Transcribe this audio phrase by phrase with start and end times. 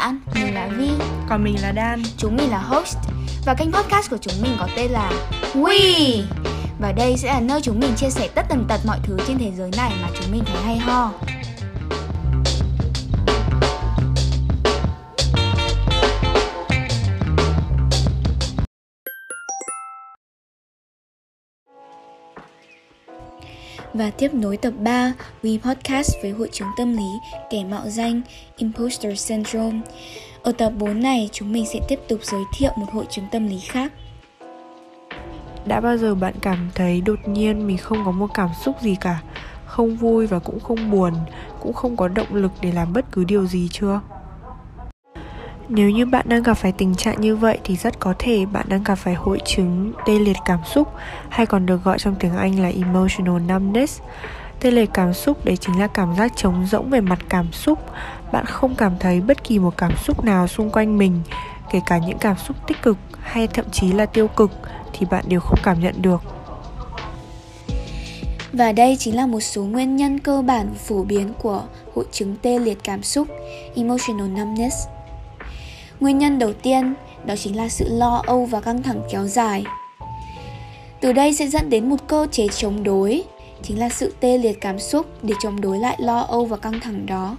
[0.00, 0.90] bạn, mình là Vi
[1.28, 2.96] Còn mình là Đan Chúng mình là host.
[3.46, 5.12] Và kênh podcast của chúng mình có tên là
[5.54, 6.22] We.
[6.80, 9.38] Và đây sẽ là nơi chúng mình chia sẻ tất tần tật mọi thứ trên
[9.38, 11.12] thế giới này mà chúng mình thấy hay ho
[23.96, 25.12] Và tiếp nối tập 3
[25.42, 28.20] We Podcast với hội chứng tâm lý, kẻ mạo danh,
[28.56, 29.80] Imposter Syndrome.
[30.42, 33.48] Ở tập 4 này, chúng mình sẽ tiếp tục giới thiệu một hội chứng tâm
[33.48, 33.92] lý khác.
[35.66, 38.96] Đã bao giờ bạn cảm thấy đột nhiên mình không có một cảm xúc gì
[39.00, 39.22] cả
[39.66, 41.12] Không vui và cũng không buồn,
[41.60, 44.00] Cũng không có động lực để làm bất cứ điều gì chưa?
[45.68, 48.66] Nếu như bạn đang gặp phải tình trạng như vậy thì rất có thể bạn
[48.68, 50.88] đang gặp phải hội chứng tê liệt cảm xúc
[51.28, 54.00] hay còn được gọi trong tiếng Anh là emotional numbness.
[54.60, 57.78] Tê liệt cảm xúc đấy chính là cảm giác trống rỗng về mặt cảm xúc.
[58.32, 61.20] Bạn không cảm thấy bất kỳ một cảm xúc nào xung quanh mình,
[61.70, 64.50] kể cả những cảm xúc tích cực hay thậm chí là tiêu cực
[64.92, 66.22] thì bạn đều không cảm nhận được.
[68.52, 71.62] Và đây chính là một số nguyên nhân cơ bản phổ biến của
[71.94, 73.28] hội chứng tê liệt cảm xúc,
[73.74, 74.76] emotional numbness.
[76.00, 76.94] Nguyên nhân đầu tiên
[77.24, 79.64] đó chính là sự lo âu và căng thẳng kéo dài.
[81.00, 83.22] Từ đây sẽ dẫn đến một cơ chế chống đối,
[83.62, 86.80] chính là sự tê liệt cảm xúc để chống đối lại lo âu và căng
[86.80, 87.36] thẳng đó.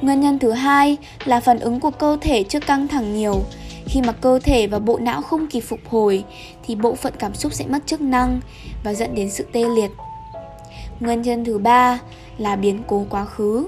[0.00, 3.42] Nguyên nhân thứ hai là phản ứng của cơ thể trước căng thẳng nhiều.
[3.86, 6.24] Khi mà cơ thể và bộ não không kịp phục hồi
[6.66, 8.40] thì bộ phận cảm xúc sẽ mất chức năng
[8.84, 9.90] và dẫn đến sự tê liệt.
[11.00, 11.98] Nguyên nhân thứ ba
[12.38, 13.66] là biến cố quá khứ.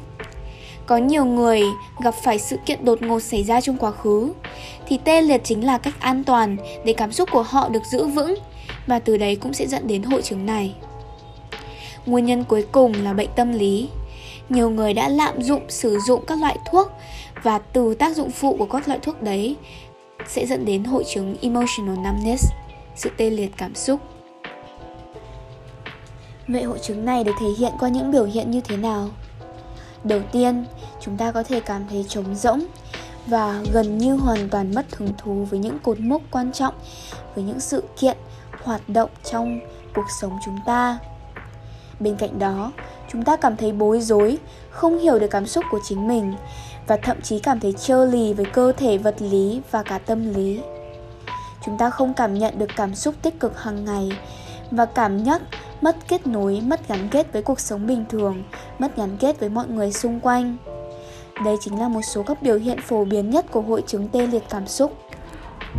[0.86, 1.62] Có nhiều người
[2.04, 4.32] gặp phải sự kiện đột ngột xảy ra trong quá khứ
[4.86, 8.06] thì tê liệt chính là cách an toàn để cảm xúc của họ được giữ
[8.06, 8.34] vững
[8.86, 10.74] và từ đấy cũng sẽ dẫn đến hội chứng này.
[12.06, 13.88] Nguyên nhân cuối cùng là bệnh tâm lý.
[14.48, 16.88] Nhiều người đã lạm dụng sử dụng các loại thuốc
[17.42, 19.56] và từ tác dụng phụ của các loại thuốc đấy
[20.28, 22.52] sẽ dẫn đến hội chứng emotional numbness,
[22.96, 24.00] sự tê liệt cảm xúc.
[26.48, 29.08] Vậy hội chứng này được thể hiện qua những biểu hiện như thế nào?
[30.04, 30.64] Đầu tiên,
[31.00, 32.64] chúng ta có thể cảm thấy trống rỗng
[33.26, 36.74] và gần như hoàn toàn mất hứng thú với những cột mốc quan trọng,
[37.34, 38.16] với những sự kiện,
[38.62, 39.60] hoạt động trong
[39.94, 40.98] cuộc sống chúng ta.
[42.00, 42.72] Bên cạnh đó,
[43.12, 44.38] chúng ta cảm thấy bối rối,
[44.70, 46.34] không hiểu được cảm xúc của chính mình
[46.86, 50.34] và thậm chí cảm thấy trơ lì với cơ thể vật lý và cả tâm
[50.34, 50.60] lý.
[51.64, 54.10] Chúng ta không cảm nhận được cảm xúc tích cực hàng ngày
[54.70, 55.42] và cảm nhận
[55.82, 58.42] mất kết nối, mất gắn kết với cuộc sống bình thường,
[58.78, 60.56] mất gắn kết với mọi người xung quanh.
[61.44, 64.26] Đây chính là một số các biểu hiện phổ biến nhất của hội chứng tê
[64.26, 64.92] liệt cảm xúc.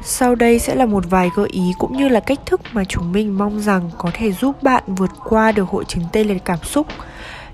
[0.03, 3.11] Sau đây sẽ là một vài gợi ý cũng như là cách thức mà chúng
[3.11, 6.59] mình mong rằng có thể giúp bạn vượt qua được hội chứng tê liệt cảm
[6.63, 6.87] xúc.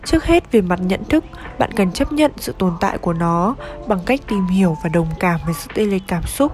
[0.06, 1.24] Trước hết về mặt nhận thức,
[1.60, 3.56] bạn cần chấp nhận sự tồn tại của nó
[3.88, 6.52] bằng cách tìm hiểu và đồng cảm với sự tê liệt cảm xúc.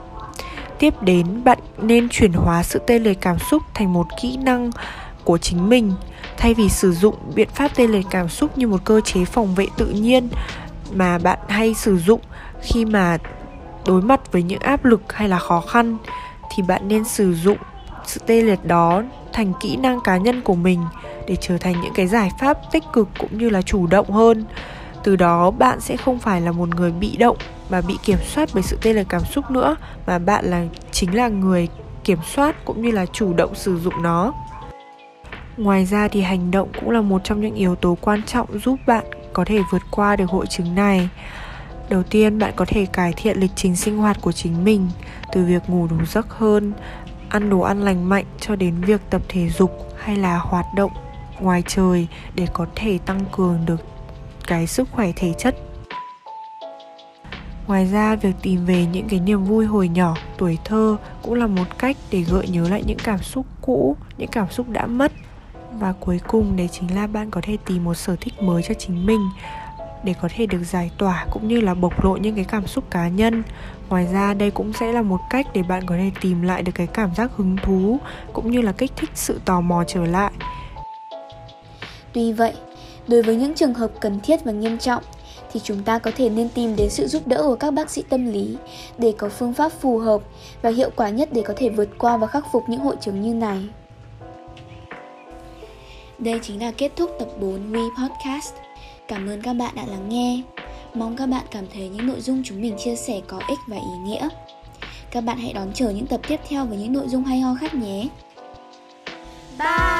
[0.80, 4.72] Tiếp đến, bạn nên chuyển hóa sự tê liệt cảm xúc thành một kỹ năng
[5.26, 5.94] của chính mình.
[6.38, 9.56] Thay vì sử dụng biện pháp tê liệt cảm xúc như một cơ chế phòng
[9.56, 10.30] vệ tự nhiên
[10.94, 12.22] mà bạn hay sử dụng
[12.62, 13.18] khi mà
[13.86, 15.98] đối mặt với những áp lực hay là khó khăn,
[16.56, 17.58] thì bạn nên sử dụng
[18.06, 19.04] sự tê liệt đó
[19.34, 20.82] thành kỹ năng cá nhân của mình
[21.28, 24.46] để trở thành những cái giải pháp tích cực cũng như là chủ động hơn.
[25.04, 27.38] Từ đó, bạn sẽ không phải là một người bị động
[27.70, 29.76] và bị kiểm soát bởi sự tê liệt cảm xúc nữa,
[30.08, 31.68] mà bạn là chính là người
[32.04, 34.34] kiểm soát cũng như là chủ động sử dụng nó
[35.58, 38.80] ngoài ra thì hành động cũng là một trong những yếu tố quan trọng giúp
[38.86, 41.10] bạn có thể vượt qua được hội chứng này.
[41.90, 44.90] Đầu tiên, bạn có thể cải thiện lịch trình sinh hoạt của chính mình,
[45.34, 46.74] từ việc ngủ đủ giấc hơn,
[47.30, 50.92] ăn đồ ăn lành mạnh cho đến việc tập thể dục hay là hoạt động
[51.40, 53.82] ngoài trời để có thể tăng cường được
[54.48, 55.56] cái sức khỏe thể chất.
[57.68, 61.48] Ngoài ra, việc tìm về những cái niềm vui hồi nhỏ, tuổi thơ cũng là
[61.48, 65.12] một cách để gợi nhớ lại những cảm xúc cũ, những cảm xúc đã mất
[65.80, 68.74] và cuối cùng đấy chính là bạn có thể tìm một sở thích mới cho
[68.74, 69.30] chính mình
[70.04, 72.84] để có thể được giải tỏa cũng như là bộc lộ những cái cảm xúc
[72.92, 73.44] cá nhân
[73.90, 76.72] ngoài ra đây cũng sẽ là một cách để bạn có thể tìm lại được
[76.76, 78.00] cái cảm giác hứng thú
[78.34, 80.32] cũng như là kích thích sự tò mò trở lại
[82.16, 82.54] tuy vậy,
[83.08, 85.04] đối với những trường hợp cần thiết và nghiêm trọng
[85.54, 88.04] thì chúng ta có thể nên tìm đến sự giúp đỡ của các bác sĩ
[88.10, 88.58] tâm lý
[88.98, 90.22] để có phương pháp phù hợp
[90.62, 93.22] và hiệu quả nhất để có thể vượt qua và khắc phục những hội chứng
[93.22, 93.70] như này.
[96.20, 98.54] Đây chính là kết thúc tập 4 We Podcast.
[99.08, 100.42] Cảm ơn các bạn đã lắng nghe.
[100.94, 103.78] Mong các bạn cảm thấy những nội dung chúng mình chia sẻ có ích và
[103.78, 104.30] ý nghĩa.
[105.12, 107.56] Các bạn hãy đón chờ những tập tiếp theo với những nội dung hay ho
[107.62, 108.08] khác nhé.
[109.60, 109.95] Bye!